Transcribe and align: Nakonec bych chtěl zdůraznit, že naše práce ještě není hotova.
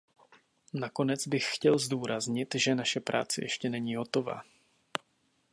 Nakonec 0.73 1.27
bych 1.27 1.49
chtěl 1.53 1.77
zdůraznit, 1.77 2.55
že 2.55 2.75
naše 2.75 2.99
práce 2.99 3.43
ještě 3.43 3.69
není 3.69 3.95
hotova. 3.95 4.41